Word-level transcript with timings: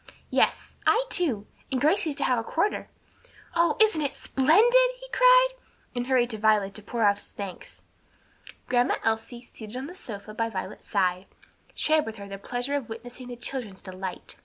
"Yes; 0.31 0.73
I 0.87 1.05
too; 1.11 1.45
and 1.71 1.79
Gracie's 1.79 2.15
to 2.15 2.23
have 2.23 2.39
a 2.39 2.43
quarter." 2.43 2.89
"Oh, 3.55 3.77
isn't 3.79 4.01
it 4.01 4.13
splendid!" 4.13 4.89
he 4.99 5.07
cried, 5.13 5.49
and 5.95 6.07
hurried 6.07 6.31
to 6.31 6.39
Violet 6.39 6.73
to 6.73 6.81
pour 6.81 7.03
out 7.03 7.17
his 7.19 7.31
thanks. 7.31 7.83
Grandma 8.67 8.95
Elsie, 9.03 9.43
seated 9.43 9.77
on 9.77 9.85
the 9.85 9.93
sofa 9.93 10.33
by 10.33 10.49
Violet's 10.49 10.89
side, 10.89 11.27
shared 11.75 12.07
with 12.07 12.15
her 12.15 12.27
the 12.27 12.39
pleasure 12.39 12.75
of 12.75 12.89
witnessing 12.89 13.27
the 13.27 13.35
children's 13.35 13.83
delight. 13.83 14.37